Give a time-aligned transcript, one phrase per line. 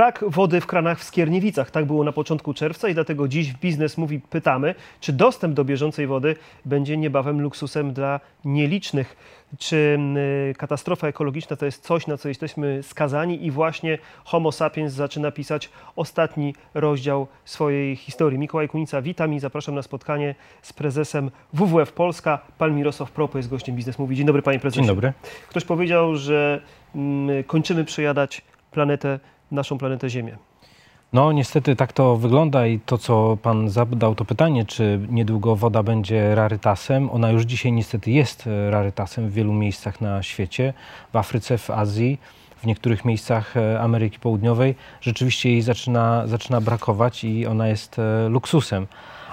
[0.00, 1.70] Brak wody w kranach w Skierniewicach.
[1.70, 5.64] Tak było na początku czerwca i dlatego dziś w Biznes Mówi pytamy, czy dostęp do
[5.64, 9.16] bieżącej wody będzie niebawem luksusem dla nielicznych.
[9.58, 9.98] Czy
[10.50, 15.30] y, katastrofa ekologiczna to jest coś, na co jesteśmy skazani i właśnie Homo sapiens zaczyna
[15.30, 18.38] pisać ostatni rozdział swojej historii.
[18.38, 22.38] Mikołaj Kunica, witam i zapraszam na spotkanie z prezesem WWF Polska.
[22.58, 24.16] Pan Mirosław Propo jest gościem Biznes Mówi.
[24.16, 24.80] Dzień dobry panie prezesie.
[24.80, 25.12] Dzień dobry.
[25.48, 26.60] Ktoś powiedział, że
[26.94, 30.36] mm, kończymy przejadać planetę, naszą planetę Ziemię.
[31.12, 35.82] No niestety tak to wygląda i to, co pan zadał to pytanie, czy niedługo woda
[35.82, 40.72] będzie rarytasem, ona już dzisiaj niestety jest e, rarytasem w wielu miejscach na świecie,
[41.12, 42.18] w Afryce, w Azji,
[42.56, 44.74] w niektórych miejscach e, Ameryki Południowej.
[45.00, 48.86] Rzeczywiście jej zaczyna, zaczyna brakować i ona jest e, luksusem.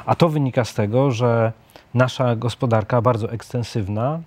[0.06, 1.52] A to wynika z tego, że
[1.94, 4.20] nasza gospodarka bardzo ekstensywna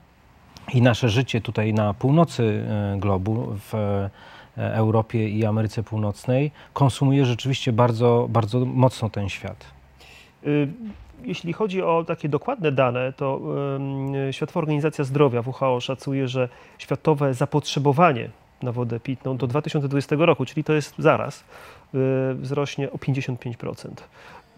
[0.74, 2.64] i nasze życie tutaj na północy
[2.98, 3.74] globu, w
[4.56, 9.64] Europie i Ameryce Północnej, konsumuje rzeczywiście bardzo, bardzo mocno ten świat.
[10.46, 10.68] Y,
[11.24, 13.40] jeśli chodzi o takie dokładne dane, to
[14.30, 18.30] Światowa Organizacja Zdrowia WHO szacuje, że światowe zapotrzebowanie
[18.62, 21.44] na wodę pitną do 2020 roku, czyli to jest zaraz,
[21.94, 23.88] y, wzrośnie o 55%.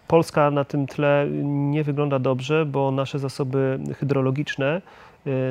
[0.08, 4.82] Polska na tym tle nie wygląda dobrze, bo nasze zasoby hydrologiczne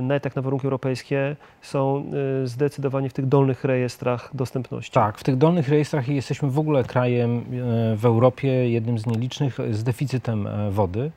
[0.01, 2.03] nawet jak na warunki europejskie, są
[2.43, 4.91] y, zdecydowanie w tych dolnych rejestrach dostępności.
[4.91, 7.43] Tak, w tych dolnych rejestrach jesteśmy w ogóle krajem y,
[7.97, 11.11] w Europie, jednym z nielicznych, z deficytem wody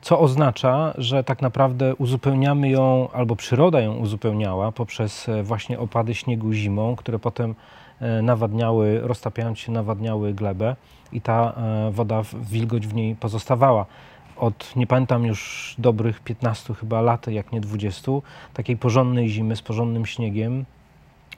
[0.00, 6.52] co oznacza, że tak naprawdę uzupełniamy ją, albo przyroda ją uzupełniała poprzez właśnie opady śniegu
[6.52, 7.54] zimą, które potem
[8.22, 10.76] nawadniały, roztapiając się, nawadniały glebę
[11.12, 11.52] i ta
[11.90, 13.86] woda, wilgoć w niej pozostawała
[14.36, 18.12] od nie pamiętam już dobrych 15 chyba lat, jak nie 20,
[18.54, 20.64] takiej porządnej zimy z porządnym śniegiem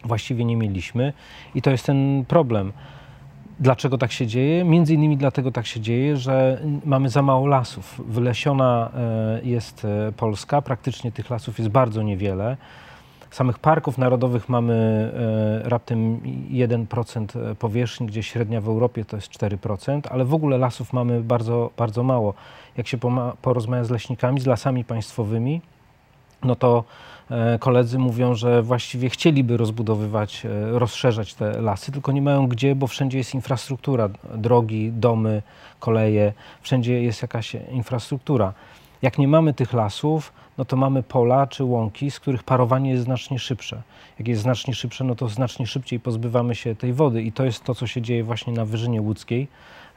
[0.04, 1.12] właściwie nie mieliśmy
[1.54, 2.72] i to jest ten problem.
[3.60, 4.64] Dlaczego tak się dzieje?
[4.64, 8.00] Między innymi dlatego tak się dzieje, że mamy za mało lasów.
[8.08, 12.56] Wylesiona e, jest e, Polska, praktycznie tych lasów jest bardzo niewiele.
[13.30, 14.74] Samych parków narodowych mamy
[15.64, 16.20] e, raptem
[16.50, 21.70] 1% powierzchni, gdzie średnia w Europie to jest 4%, ale w ogóle lasów mamy bardzo,
[21.76, 22.34] bardzo mało.
[22.76, 22.98] Jak się
[23.42, 25.60] porozmawia z leśnikami, z lasami państwowymi,
[26.44, 26.84] no to
[27.30, 32.74] e, koledzy mówią, że właściwie chcieliby rozbudowywać, e, rozszerzać te lasy, tylko nie mają gdzie,
[32.74, 35.42] bo wszędzie jest infrastruktura, drogi, domy,
[35.80, 36.32] koleje,
[36.62, 38.52] wszędzie jest jakaś infrastruktura.
[39.02, 43.04] Jak nie mamy tych lasów, no to mamy pola czy łąki, z których parowanie jest
[43.04, 43.82] znacznie szybsze.
[44.18, 47.64] Jak jest znacznie szybsze, no to znacznie szybciej pozbywamy się tej wody i to jest
[47.64, 49.48] to, co się dzieje właśnie na Wyżynie Łódzkiej,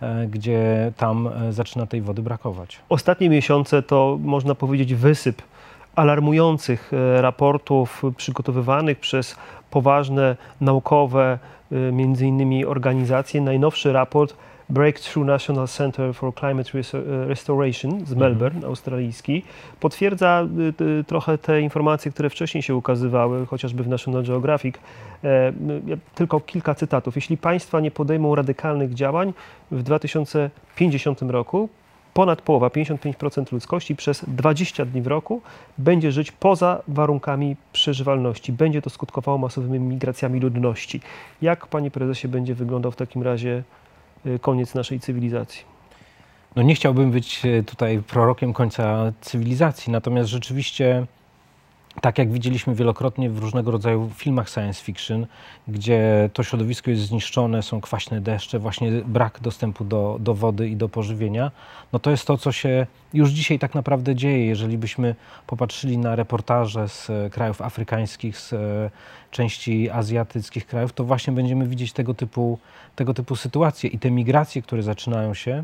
[0.02, 2.80] e, gdzie tam e, zaczyna tej wody brakować.
[2.90, 5.42] Ostatnie miesiące to można powiedzieć wysyp
[5.96, 9.36] alarmujących e, raportów przygotowywanych przez
[9.72, 11.40] poważne naukowe,
[11.92, 13.42] między innymi organizacje.
[13.42, 14.36] Najnowszy raport
[14.70, 18.20] Breakthrough National Center for Climate e, Restoration z mhm.
[18.20, 19.44] Melbourne, australijski,
[19.80, 20.48] potwierdza
[21.02, 24.76] y, trochę te informacje, które wcześniej się ukazywały, chociażby w National Geographic.
[25.24, 25.54] E,
[26.16, 27.16] tylko kilka cytatów.
[27.16, 29.34] Jeśli państwa nie podejmą radykalnych działań,
[29.72, 31.70] w 2050 roku
[32.14, 35.42] ponad połowa, 55% ludzkości przez 20 dni w roku
[35.78, 38.54] będzie żyć poza warunkami przeżywalności.
[38.54, 41.02] Będzie to skutkowało masowymi migracjami ludności.
[41.42, 43.64] Jak, panie prezesie, będzie wyglądał w takim razie
[44.42, 45.64] koniec naszej cywilizacji.
[46.56, 51.06] No nie chciałbym być y, tutaj prorokiem końca cywilizacji, natomiast rzeczywiście
[52.02, 55.26] tak jak widzieliśmy wielokrotnie w różnego rodzaju filmach science fiction,
[55.68, 60.76] gdzie to środowisko jest zniszczone, są kwaśne deszcze, właśnie brak dostępu do, do wody i
[60.76, 61.52] do pożywienia,
[61.94, 64.46] no to jest to, co się już dzisiaj tak naprawdę dzieje.
[64.46, 65.16] Jeżeli byśmy
[65.48, 68.90] popatrzyli na reportaże z krajów afrykańskich, z e,
[69.32, 72.60] części azjatyckich krajów, to właśnie będziemy widzieć tego typu,
[72.96, 75.64] tego typu sytuacje i te migracje, które zaczynają się,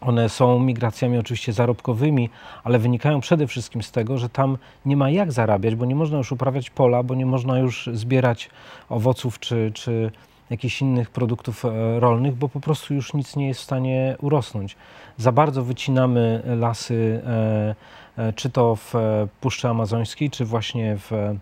[0.00, 2.30] one są migracjami oczywiście zarobkowymi,
[2.64, 6.18] ale wynikają przede wszystkim z tego, że tam nie ma jak zarabiać, bo nie można
[6.18, 8.50] już uprawiać pola, bo nie można już zbierać
[8.88, 10.10] owoców czy, czy
[10.50, 14.76] jakichś innych produktów e, rolnych, bo po prostu już nic nie jest w stanie urosnąć.
[15.16, 17.74] Za bardzo wycinamy lasy, e,
[18.16, 18.94] e, czy to w
[19.40, 21.36] Puszczy Amazońskiej, czy właśnie w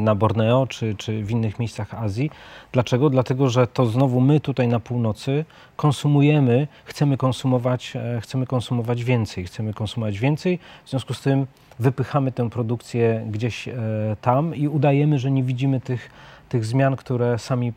[0.00, 2.30] na Borneo czy, czy w innych miejscach Azji.
[2.72, 3.10] Dlaczego?
[3.10, 5.44] Dlatego, że to znowu my tutaj na północy
[5.76, 11.46] konsumujemy, chcemy konsumować, e, chcemy konsumować więcej, chcemy konsumować więcej, w związku z tym
[11.78, 13.74] wypychamy tę produkcję gdzieś e,
[14.20, 16.10] tam i udajemy, że nie widzimy tych,
[16.48, 17.72] tych zmian, które sami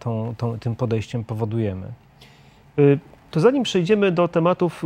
[0.00, 1.86] tą, tą, tym podejściem powodujemy.
[3.30, 4.84] To zanim przejdziemy do tematów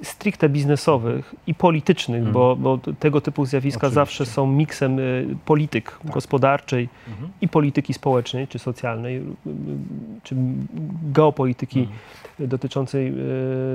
[0.00, 2.32] y, stricte biznesowych i politycznych, Mhm.
[2.34, 3.94] bo, bo tego typu zjawiska Oczywiście.
[3.94, 7.30] zawsze są miksem y, polityk gospodarczej Mhm.
[7.40, 9.22] i polityki społecznej czy socjalnej, y,
[10.22, 10.34] czy
[11.12, 11.98] geopolityki Mhm.
[12.48, 13.14] dotyczącej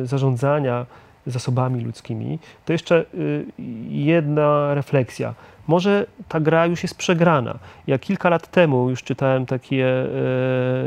[0.03, 0.85] zarządzania
[1.25, 3.45] zasobami ludzkimi, to jeszcze y,
[3.89, 5.33] jedna refleksja.
[5.67, 7.59] Może ta gra już jest przegrana.
[7.87, 10.05] Ja kilka lat temu już czytałem takie,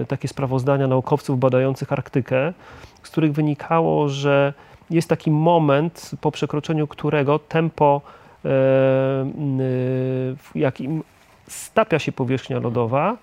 [0.02, 2.52] y, takie sprawozdania naukowców badających Arktykę,
[3.02, 4.52] z których wynikało, że
[4.90, 8.48] jest taki moment, po przekroczeniu którego tempo, y,
[10.36, 11.02] w jakim
[11.48, 13.16] stapia się powierzchnia lodowa,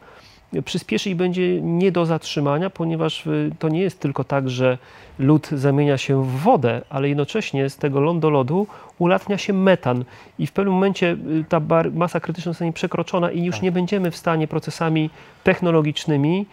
[0.63, 4.77] przyspieszy i będzie nie do zatrzymania, ponieważ y, to nie jest tylko tak, że
[5.19, 8.67] lód zamienia się w wodę, ale jednocześnie z tego lądolodu
[8.99, 10.05] ulatnia się metan
[10.39, 11.61] i w pewnym momencie y, ta
[11.93, 13.63] masa krytyczna zostanie przekroczona i już Tak.
[13.63, 15.09] nie będziemy w stanie procesami
[15.43, 16.45] technologicznymi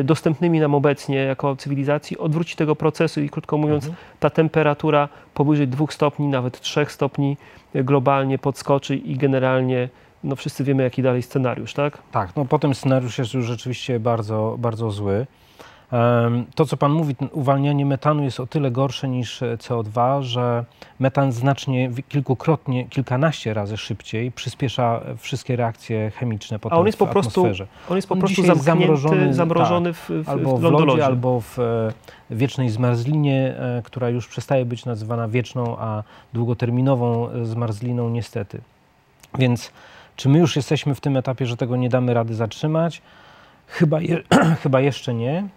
[0.00, 4.02] y, dostępnymi nam obecnie jako cywilizacji odwrócić tego procesu i krótko mówiąc Mhm.
[4.20, 7.36] ta temperatura powyżej 2 stopni, nawet 3 stopni
[7.74, 9.88] globalnie podskoczy i generalnie
[10.24, 11.98] no wszyscy wiemy jaki dalej scenariusz, tak?
[12.12, 15.26] Tak, no potem scenariusz jest już rzeczywiście bardzo, bardzo zły.
[16.54, 20.64] To, co Pan mówi, uwalnianie metanu jest o tyle gorsze niż e, CO2, że
[20.98, 26.98] metan znacznie, kilkukrotnie, kilkanaście razy szybciej przyspiesza e, wszystkie reakcje chemiczne potem A on jest
[26.98, 27.46] po prostu.
[27.88, 31.92] On jest po prostu jest zamrożony, zamrożony, w, w, Albo w lodzie, albo w e,
[32.30, 33.54] wiecznej zmarzlinie,
[33.84, 38.60] która już przestaje być nazywana wieczną, a długoterminową zmarzliną niestety.
[39.38, 39.72] Więc
[40.16, 43.02] czy my już jesteśmy w tym etapie, że tego nie damy rady zatrzymać?
[43.66, 44.22] Chyba, je,
[44.62, 45.48] chyba jeszcze nie,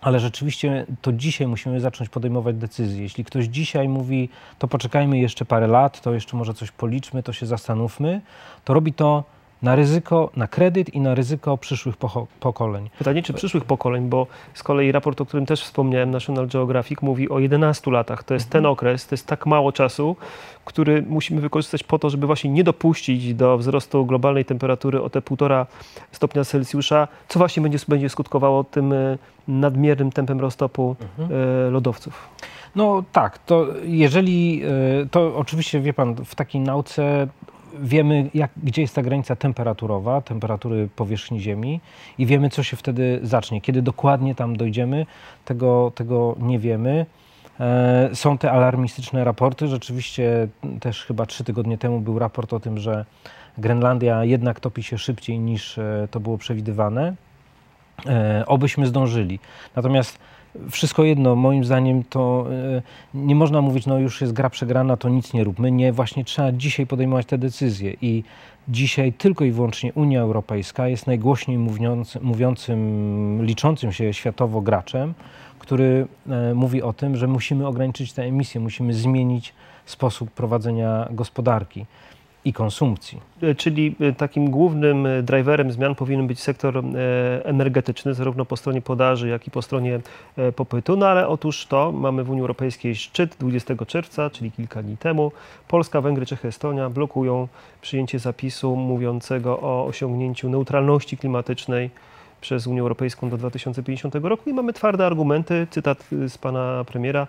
[0.00, 3.02] ale rzeczywiście to dzisiaj musimy zacząć podejmować decyzje.
[3.02, 4.28] Jeśli ktoś dzisiaj mówi,
[4.58, 8.20] to poczekajmy jeszcze parę lat, to jeszcze może coś policzmy, to się zastanówmy,
[8.64, 9.24] to robi to
[9.64, 11.96] na ryzyko, na kredyt i na ryzyko przyszłych
[12.40, 12.90] pokoleń.
[12.98, 17.28] Pytanie, czy przyszłych pokoleń, bo z kolei raport, o którym też wspomniałem, National Geographic, mówi
[17.28, 18.24] o 11 latach.
[18.24, 20.16] To jest ten okres, to jest tak mało czasu,
[20.64, 25.20] który musimy wykorzystać po to, żeby właśnie nie dopuścić do wzrostu globalnej temperatury o te
[25.20, 25.66] 1,5
[26.12, 29.18] stopnia Celsjusza, co właśnie będzie, będzie skutkowało tym e,
[29.48, 32.28] nadmiernym tempem roztopu e, lodowców.
[32.76, 34.62] No tak, to jeżeli,
[35.02, 37.26] y, to oczywiście wie pan, w takiej nauce
[37.80, 41.80] wiemy, jak, gdzie jest ta granica temperaturowa, temperatury powierzchni Ziemi
[42.18, 43.60] i wiemy, co się wtedy zacznie.
[43.60, 45.06] Kiedy dokładnie tam dojdziemy,
[45.44, 47.06] tego, tego nie wiemy.
[47.60, 49.68] E, Są te alarmistyczne raporty.
[49.68, 50.48] Rzeczywiście
[50.80, 53.04] też chyba trzy tygodnie temu był raport o tym, że
[53.58, 57.14] Grenlandia jednak topi się szybciej niż e, to było przewidywane.
[58.06, 59.38] E, Obyśmy zdążyli.
[59.76, 60.18] Natomiast
[60.70, 62.46] wszystko jedno, moim zdaniem to
[62.76, 62.82] e,
[63.14, 65.72] nie można mówić, no już jest gra przegrana, to nic nie róbmy.
[65.72, 68.24] Nie, właśnie trzeba dzisiaj podejmować te decyzje i
[68.68, 75.14] dzisiaj tylko i wyłącznie Unia Europejska jest najgłośniej mówiący, mówiącym, liczącym się światowo graczem,
[75.58, 79.54] który e, mówi o tym, że musimy ograniczyć te emisje, musimy zmienić
[79.86, 81.86] sposób prowadzenia gospodarki
[82.44, 83.20] i konsumpcji.
[83.42, 86.82] E, Czyli e, takim głównym e, driverem zmian powinien być sektor
[87.44, 90.00] energetyczny, zarówno po stronie podaży, jak i po stronie
[90.56, 90.96] popytu.
[90.96, 95.32] No ale otóż to, mamy w Unii Europejskiej szczyt 20 czerwca, czyli kilka dni temu.
[95.68, 97.48] Polska, Węgry, Czechy, Estonia blokują
[97.80, 101.90] przyjęcie zapisu mówiącego o osiągnięciu neutralności klimatycznej
[102.40, 107.26] przez Unię Europejską do 2050 roku i mamy twarde argumenty, cytat z pana premiera.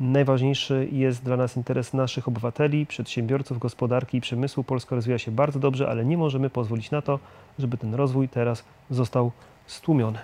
[0.00, 4.64] Najważniejszy jest dla nas interes naszych obywateli, przedsiębiorców, gospodarki i przemysłu.
[4.64, 7.18] Polska rozwija się bardzo dobrze, ale nie możemy pozwolić na to,
[7.58, 9.32] żeby ten rozwój teraz został
[9.66, 10.18] stłumiony.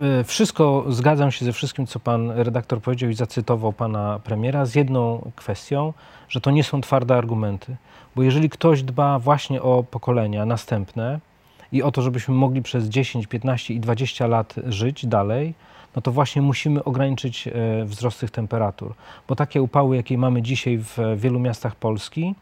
[0.00, 4.74] E, Wszystko, zgadzam się ze wszystkim, co pan redaktor powiedział i zacytował pana premiera, z
[4.74, 5.92] jedną kwestią,
[6.28, 7.76] że to nie są twarde argumenty.
[8.16, 11.20] Bo jeżeli ktoś dba właśnie o pokolenia następne
[11.72, 15.54] i o to, żebyśmy mogli przez 10, 15 i 20 lat żyć dalej,
[15.96, 17.52] no to właśnie musimy ograniczyć e,
[17.84, 18.94] wzrost tych temperatur.
[19.28, 22.34] Bo takie upały, jakie mamy dzisiaj w wielu miastach Polski,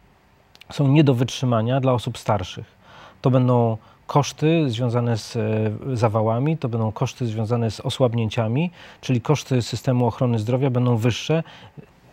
[0.73, 2.78] są nie do wytrzymania dla osób starszych.
[3.23, 3.76] To będą
[4.07, 10.38] koszty związane z e, zawałami, to będą koszty związane z osłabnięciami, czyli koszty systemu ochrony
[10.38, 11.43] zdrowia będą wyższe.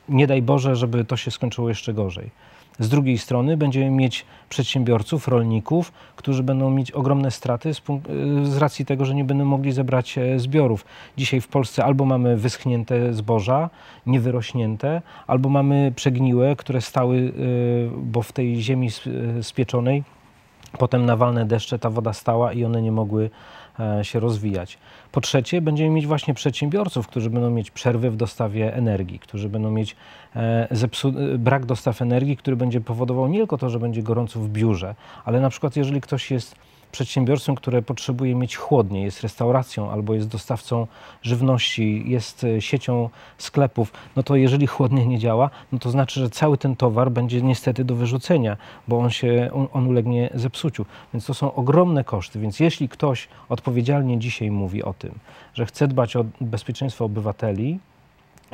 [0.09, 2.29] Nie daj Boże, żeby to się skończyło jeszcze gorzej.
[2.79, 8.57] Z drugiej strony będziemy mieć przedsiębiorców, rolników, którzy będą mieć ogromne straty z, e, z
[8.57, 10.85] racji tego, że nie będą mogli zebrać e, zbiorów.
[11.17, 13.69] Dzisiaj w Polsce albo mamy wyschnięte zboża,
[14.05, 18.89] niewyrośnięte, albo mamy przegniłe, które stały, e, bo w tej ziemi
[19.37, 20.03] e, spieczonej
[20.77, 23.29] Potem nawalne deszcze, ta woda stała i one nie mogły
[24.03, 24.77] się rozwijać.
[25.11, 29.71] Po trzecie, będziemy mieć właśnie przedsiębiorców, którzy będą mieć przerwy w dostawie energii, którzy będą
[29.71, 29.95] mieć
[30.35, 34.49] e, e, brak dostaw energii, który będzie powodował nie tylko to, że będzie gorąco w
[34.49, 36.55] biurze, ale na przykład jeżeli ktoś jest
[36.95, 40.87] przedsiębiorstwem, które potrzebuje mieć chłodnie, jest restauracją albo jest dostawcą
[41.21, 46.29] żywności, jest e, siecią sklepów, no to jeżeli chłodnie nie działa, no to znaczy, że
[46.29, 50.85] cały ten towar będzie niestety do wyrzucenia, bo on się, on, on ulegnie zepsuciu.
[51.13, 52.39] Więc to są ogromne koszty.
[52.39, 55.11] Więc jeśli ktoś odpowiedzialnie dzisiaj mówi o tym,
[55.53, 57.79] że chce dbać o bezpieczeństwo obywateli,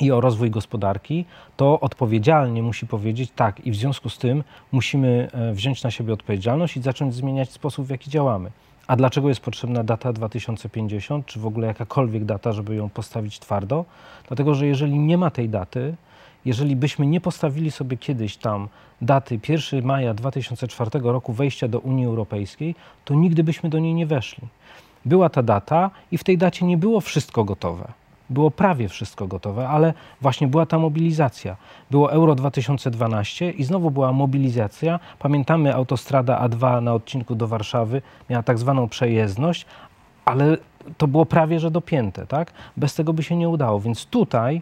[0.02, 1.26] i o rozwój gospodarki,
[1.58, 6.14] to odpowiedzialnie musi powiedzieć tak i w związku z tym musimy e, wziąć na siebie
[6.14, 8.52] odpowiedzialność i zacząć zmieniać sposób, w jaki działamy.
[8.88, 13.86] A dlaczego jest potrzebna data 2050, czy w ogóle jakakolwiek data, żeby ją postawić twardo?
[14.28, 15.96] Dlatego, że jeżeli nie ma tej daty,
[16.46, 18.68] jeżeli byśmy nie postawili sobie kiedyś tam
[19.02, 24.06] daty 1 maja 2004 roku wejścia do Unii Europejskiej, to nigdy byśmy do niej nie
[24.06, 24.48] weszli.
[25.06, 28.01] Była ta data i w tej dacie nie było wszystko gotowe
[28.32, 31.58] było prawie wszystko gotowe, ale właśnie była ta mobilizacja.
[31.92, 35.00] Było Euro 2012 i znowu była mobilizacja.
[35.20, 39.66] Pamiętamy autostrada A2 na odcinku do Warszawy, miała tak zwaną przejezdność,
[40.26, 40.58] ale
[40.98, 42.54] to było prawie że dopięte, tak?
[42.78, 43.80] Bez tego by się nie udało.
[43.80, 44.62] Więc tutaj,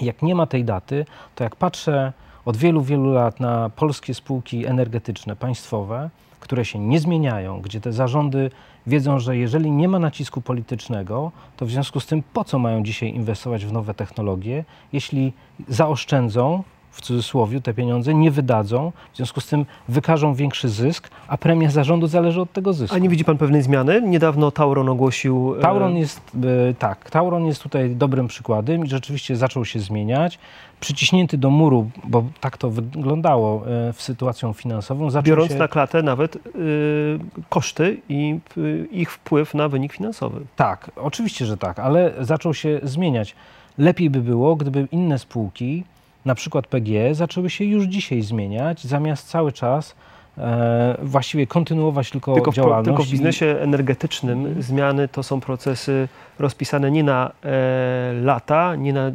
[0.00, 2.12] jak nie ma tej daty, to jak patrzę
[2.44, 6.10] od wielu, wielu lat na polskie spółki energetyczne, państwowe,
[6.44, 8.50] które się nie zmieniają, gdzie te zarządy
[8.86, 12.82] wiedzą, że jeżeli nie ma nacisku politycznego, to w związku z tym po co mają
[12.82, 15.32] dzisiaj inwestować w nowe technologie, jeśli
[15.68, 16.62] zaoszczędzą
[16.94, 21.70] w cudzysłowie te pieniądze nie wydadzą, w związku z tym wykażą większy zysk, a premia
[21.70, 22.96] zarządu zależy od tego zysku.
[22.96, 24.02] A nie widzi pan pewnej zmiany?
[24.02, 25.54] Niedawno Tauron ogłosił...
[25.58, 26.20] E, Tauron jest,
[26.70, 30.38] e, tak, Tauron jest tutaj dobrym przykładem i rzeczywiście zaczął się zmieniać.
[30.80, 35.08] Przyciśnięty do muru, bo tak to wyglądało e, w sytuacją finansową.
[35.22, 35.58] Biorąc się...
[35.58, 36.38] na klatę nawet
[37.48, 38.38] koszty i
[38.90, 40.40] ich wpływ na wynik finansowy.
[40.56, 43.34] Tak, oczywiście, że tak, ale zaczął się zmieniać.
[43.78, 45.84] Lepiej by było, gdyby inne spółki
[46.24, 49.96] na przykład PGE, zaczęły się już dzisiaj zmieniać, zamiast cały czas
[50.38, 52.84] e, właściwie kontynuować tylko, tylko w, działalność.
[52.84, 59.12] Tylko w biznesie energetycznym zmiany to są procesy rozpisane nie na e, lata, nie na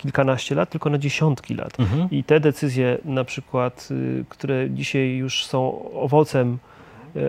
[0.00, 1.80] kilkanaście lat, tylko na dziesiątki lat.
[1.80, 2.08] Mhm.
[2.10, 6.58] I te decyzje na przykład, y, które dzisiaj już są owocem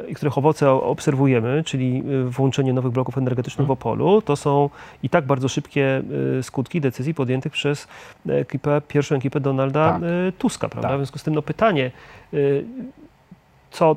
[0.07, 4.69] i których owoce obserwujemy, czyli y, włączenie nowych bloków energetycznych w Opolu, to są
[5.03, 6.03] i tak bardzo szybkie
[6.39, 7.87] y, skutki decyzji podjętych przez
[8.29, 10.01] ekipę, pierwszą ekipę Donalda tak.
[10.37, 10.89] Tuska, prawda?
[10.89, 10.97] Tak.
[10.97, 11.91] W związku z tym no pytanie,
[13.71, 13.95] co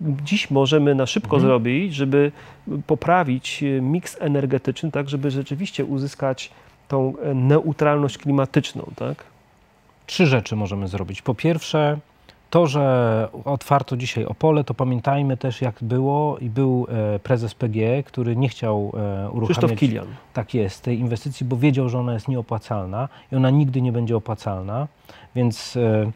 [0.00, 1.42] dziś możemy na szybko mhm.
[1.42, 2.32] zrobić, żeby
[2.86, 6.50] poprawić miks energetyczny, tak, żeby rzeczywiście uzyskać
[6.88, 9.24] tą neutralność klimatyczną, tak?
[10.06, 11.22] Trzy rzeczy możemy zrobić.
[11.22, 11.98] Po pierwsze,
[12.56, 18.02] to, że otwarto dzisiaj Opole, to pamiętajmy też jak było i był e, prezes PGE,
[18.02, 20.06] który nie chciał e, uruchamiać Krzysztof Kilian.
[20.32, 24.16] Tak jest, tej inwestycji, bo wiedział, że ona jest nieopłacalna i ona nigdy nie będzie
[24.16, 24.88] opłacalna,
[25.34, 26.10] więc e,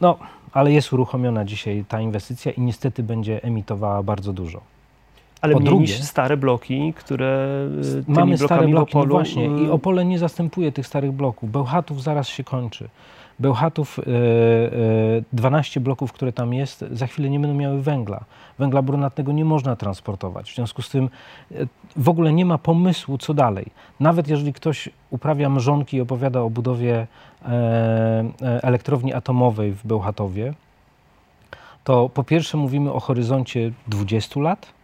[0.00, 0.18] no,
[0.52, 4.60] ale jest uruchomiona dzisiaj ta inwestycja i niestety będzie emitowała bardzo dużo.
[5.40, 7.48] Ale po drugie, stare bloki, które
[8.08, 11.50] mamy stare bloki, no właśnie i Opole nie zastępuje tych starych bloków.
[11.50, 12.88] Bełchatów zaraz się kończy.
[13.40, 14.00] Bełchatów,
[15.32, 18.24] 12 e, e, bloków, które tam jest, za chwilę nie będą miały węgla.
[18.58, 20.52] Węgla brunatnego nie można transportować.
[20.52, 21.10] W związku z tym
[21.52, 21.54] e,
[21.96, 23.66] w ogóle nie ma pomysłu, co dalej.
[24.00, 27.06] Nawet jeżeli ktoś uprawia mrzonki i opowiada o budowie
[28.62, 30.54] elektrowni atomowej w Bełchatowie,
[31.84, 34.77] to po pierwsze mówimy o horyzoncie 20 lat,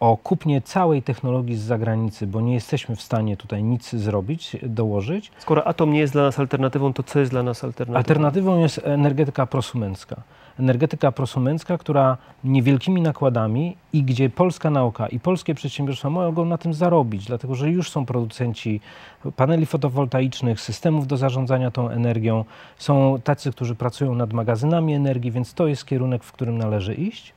[0.00, 5.32] o kupnie całej technologii z zagranicy, bo nie jesteśmy w stanie tutaj nic zrobić, dołożyć.
[5.38, 7.98] Skoro atom nie jest dla nas alternatywą, to co jest dla nas alternatywą?
[7.98, 10.16] Alternatywą jest energetyka prosumencka.
[10.58, 16.74] Energetyka prosumencka, która niewielkimi nakładami i gdzie polska nauka i polskie przedsiębiorstwa mogą na tym
[16.74, 18.80] zarobić, dlatego że już są producenci
[19.36, 22.44] paneli fotowoltaicznych, systemów do zarządzania tą energią,
[22.78, 27.32] są tacy, którzy pracują nad magazynami energii, więc to jest kierunek, w którym należy iść.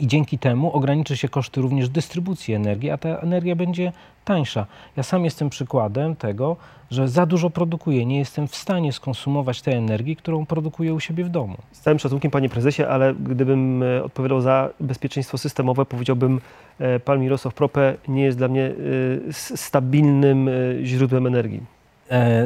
[0.00, 3.92] I dzięki temu ograniczy się koszty również dystrybucji energii, a ta energia będzie
[4.24, 4.66] tańsza.
[4.96, 6.56] Ja sam jestem przykładem tego,
[6.90, 8.06] że za dużo produkuję.
[8.06, 11.56] Nie jestem w stanie skonsumować tej energii, którą produkuję u siebie w domu.
[11.72, 16.40] Z całym szacunkiem, panie prezesie, ale gdybym e, odpowiadał za bezpieczeństwo systemowe, powiedziałbym,
[16.78, 20.50] e, pan Mirosław Prope nie jest dla mnie e, stabilnym
[20.84, 21.60] źródłem energii.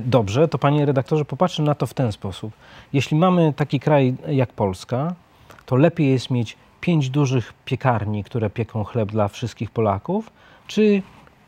[0.03, 2.53] Dobrze, to panie redaktorze, popatrzmy na to w ten sposób.
[2.93, 5.15] Jeśli mamy taki kraj jak Polska,
[5.67, 10.31] to lepiej jest mieć pięć dużych piekarni, które pieką chleb dla wszystkich Polaków,
[10.67, 11.03] czy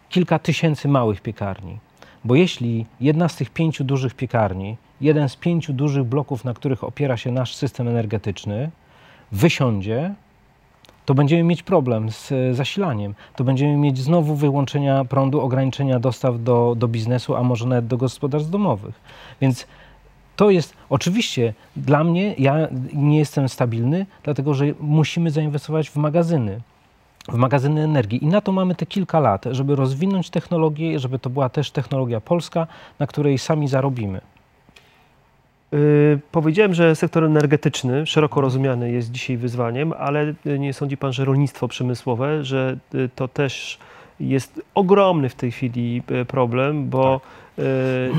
[0.09, 1.79] kilka tysięcy małych piekarni.
[2.25, 6.85] Bo jeśli jedna z tych pięciu dużych piekarni, jeden z pięciu dużych bloków, na których
[6.85, 8.71] opiera się nasz system energetyczny,
[9.33, 10.15] wysiądzie,
[11.05, 13.15] to będziemy mieć problem z zasilaniem.
[13.37, 17.97] To będziemy mieć znowu wyłączenia prądu, ograniczenia dostaw do, do biznesu, a może nawet do
[17.97, 19.01] gospodarstw domowych.
[19.41, 19.67] Więc
[20.39, 26.61] to jest oczywiście dla mnie, ja nie jestem stabilny, dlatego że musimy zainwestować w magazyny.
[27.29, 28.25] w magazyny energii.
[28.25, 32.21] I na to mamy te kilka lat, żeby rozwinąć technologię, żeby to była też technologia
[32.21, 32.67] polska,
[32.99, 34.21] na której sami zarobimy.
[35.73, 41.25] Yy, powiedziałem, że sektor energetyczny, szeroko rozumiany, jest dzisiaj wyzwaniem, ale nie sądzi Pan, że
[41.25, 43.79] rolnictwo przemysłowe, że y, to też
[44.21, 47.48] jest ogromny w tej chwili y, problem, bo tak.
[47.59, 47.63] Y,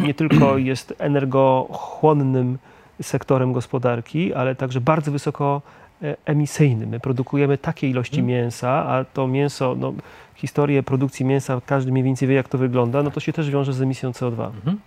[0.04, 2.58] nie tylko jest energochłonnym
[3.02, 5.62] sektorem gospodarki, ale także bardzo wysoko
[6.02, 6.88] e, emisyjny.
[6.88, 8.30] My produkujemy takie ilości hmm.
[8.30, 9.94] mięsa, a to mięso, no,
[10.36, 13.74] historię produkcji mięsa, każdy mniej więcej wie, jak to wygląda, no to się też wiąże
[13.74, 14.36] z emisją CO2.
[14.36, 14.80] Hmm.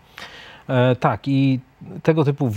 [0.69, 1.61] E, tak, i
[2.03, 2.51] tego typu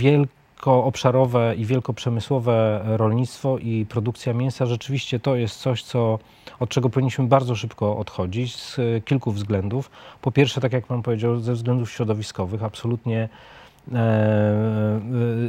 [0.56, 6.18] wielkoobszarowe i wielkoprzemysłowe rolnictwo i produkcja mięsa rzeczywiście to jest coś, co,
[6.60, 9.90] od czego powinniśmy bardzo szybko odchodzić z kilku względów.
[10.22, 13.28] Po pierwsze, tak jak Pan powiedział, ze względów środowiskowych, absolutnie
[13.92, 15.00] e, e,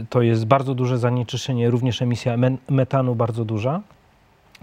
[0.09, 2.37] to jest bardzo duże zanieczyszczenie, również emisja
[2.69, 3.81] metanu bardzo duża.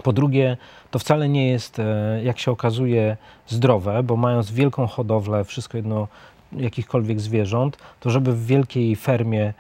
[0.03, 0.57] Po drugie,
[0.91, 1.81] to wcale nie jest,
[2.23, 6.09] jak się okazuje, zdrowe, bo mając wielką hodowlę, wszystko jedno
[6.57, 9.55] jakichkolwiek zwierząt, to żeby w wielkiej fermie e,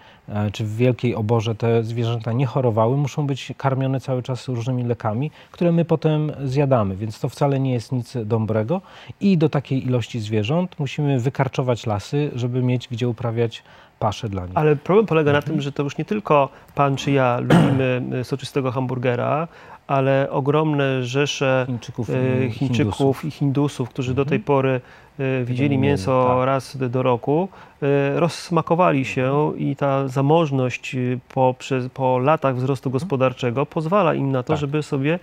[0.52, 5.30] czy w wielkiej oborze te zwierzęta nie chorowały, muszą być karmione cały czas różnymi lekami,
[5.50, 8.80] które my potem zjadamy, więc to wcale nie jest nic dobrego
[9.20, 13.62] i do takiej ilości zwierząt musimy wykarczować lasy, żeby mieć gdzie uprawiać
[13.98, 14.56] pasze dla nich.
[14.56, 18.70] Ale problem polega na tym, że to już nie tylko pan czy ja lubimy soczystego
[18.70, 19.48] hamburgera,
[19.86, 24.44] ale ogromne rzesze Chińczyków, e, Chińczyków i Hindusów, którzy do tej mhm.
[24.44, 24.80] pory
[25.18, 26.46] e, widzieli mięso tak.
[26.46, 27.48] raz do roku,
[27.82, 30.96] e, rozsmakowali się i ta zamożność
[31.34, 32.92] po, przez, po latach wzrostu mhm.
[32.92, 34.60] gospodarczego pozwala im na to, tak.
[34.60, 35.18] żeby sobie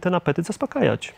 [0.00, 1.14] ten apetyt zaspokajać.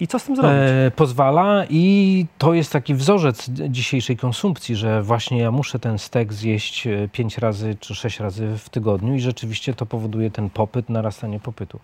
[0.00, 0.58] I co z tym zrobić?
[0.60, 6.32] E, pozwala i to jest taki wzorzec dzisiejszej konsumpcji, że właśnie ja muszę ten stek
[6.32, 10.88] zjeść e, pięć razy czy sześć razy w tygodniu i rzeczywiście to powoduje ten popyt,
[10.88, 11.80] narastanie popytu.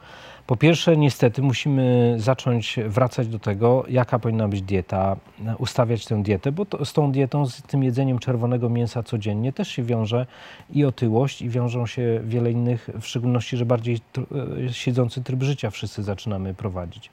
[0.47, 5.17] Po pierwsze, niestety musimy zacząć wracać do tego, jaka powinna być dieta,
[5.59, 9.69] ustawiać tę dietę, bo to, z tą dietą, z tym jedzeniem czerwonego mięsa codziennie też
[9.69, 10.27] się wiąże
[10.71, 14.01] i otyłość, i wiążą się wiele innych, w szczególności, że bardziej
[14.67, 17.11] e, siedzący tryb życia wszyscy zaczynamy prowadzić.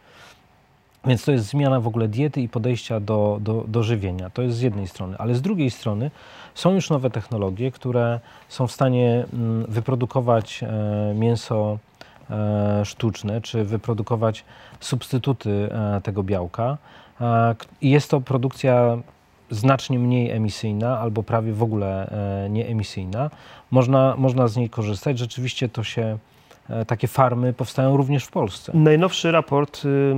[1.06, 4.30] Więc to jest zmiana w ogóle diety i podejścia do, do, do żywienia.
[4.30, 6.12] To jest z jednej strony, ale z drugiej strony
[6.56, 11.78] są już nowe technologie, które są w stanie mm, wyprodukować e, mięso
[12.30, 14.46] e, sztuczne, czy wyprodukować
[14.80, 16.78] substytuty e, tego białka.
[17.82, 18.98] Jest to produkcja
[19.50, 22.12] znacznie mniej emisyjna albo prawie w ogóle
[22.50, 23.30] nieemisyjna.
[23.72, 25.20] Można, można z niej korzystać.
[25.20, 26.18] Rzeczywiście to się
[26.88, 28.72] takie farmy powstają również w Polsce.
[28.76, 30.14] Najnowszy raport y,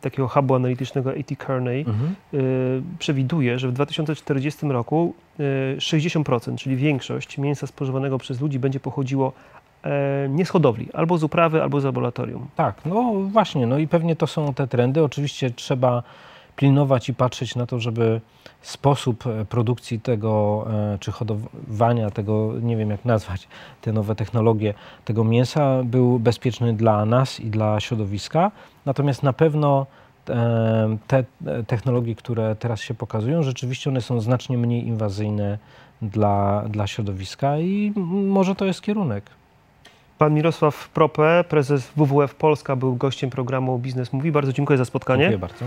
[0.00, 1.36] takiego hubu analitycznego A.T.
[1.36, 2.14] Kearney mhm.
[2.34, 8.80] y, przewiduje, że w 2040 roku y, 60%, czyli większość mięsa spożywanego przez ludzi będzie
[8.80, 9.32] pochodziło
[9.84, 12.46] e, nie z hodowli, albo z uprawy, albo z laboratorium.
[12.56, 15.04] Tak, no właśnie, no i pewnie to są te trendy.
[15.04, 16.02] Oczywiście trzeba
[16.56, 18.20] pilnować i patrzeć na to, żeby
[18.62, 23.48] sposób e, produkcji tego, e, czy hodowania tego, nie wiem jak nazwać,
[23.82, 28.50] te nowe technologie, tego mięsa był bezpieczny dla nas i dla środowiska.
[28.86, 29.86] Natomiast na pewno
[30.28, 31.24] e, te
[31.66, 35.58] technologie, które teraz się pokazują, rzeczywiście one są znacznie mniej inwazyjne
[36.02, 37.92] dla, dla środowiska i
[38.26, 39.30] może to jest kierunek.
[40.18, 44.32] Pan Mirosław Prope, prezes WWF Polska, był gościem programu Biznes Mówi.
[44.32, 45.22] Bardzo dziękuję za spotkanie.
[45.22, 45.64] Dziękuję bardzo.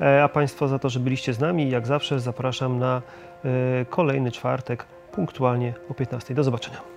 [0.00, 1.70] E, a Państwa za to, że byliście z nami.
[1.70, 3.02] Jak zawsze zapraszam na
[3.44, 6.34] e, kolejny czwartek punktualnie o 15.
[6.34, 6.91] Do zobaczenia.